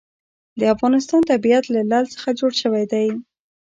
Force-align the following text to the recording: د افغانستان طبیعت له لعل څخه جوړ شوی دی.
د 0.59 0.61
افغانستان 0.73 1.21
طبیعت 1.31 1.63
له 1.75 1.81
لعل 1.89 2.05
څخه 2.15 2.29
جوړ 2.39 2.51
شوی 2.61 2.83
دی. 2.91 3.07